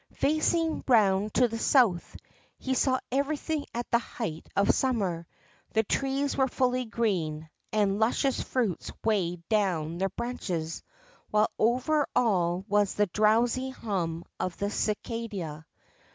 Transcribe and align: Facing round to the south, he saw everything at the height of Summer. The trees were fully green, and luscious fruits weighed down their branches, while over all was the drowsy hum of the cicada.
Facing 0.15 0.83
round 0.87 1.31
to 1.35 1.47
the 1.47 1.59
south, 1.59 2.17
he 2.57 2.73
saw 2.73 2.99
everything 3.11 3.67
at 3.71 3.87
the 3.91 3.99
height 3.99 4.49
of 4.55 4.73
Summer. 4.73 5.27
The 5.73 5.83
trees 5.83 6.35
were 6.35 6.47
fully 6.47 6.85
green, 6.85 7.47
and 7.71 7.99
luscious 7.99 8.41
fruits 8.41 8.91
weighed 9.03 9.47
down 9.47 9.99
their 9.99 10.09
branches, 10.09 10.81
while 11.29 11.51
over 11.59 12.07
all 12.15 12.65
was 12.67 12.95
the 12.95 13.05
drowsy 13.13 13.69
hum 13.69 14.25
of 14.39 14.57
the 14.57 14.71
cicada. 14.71 15.67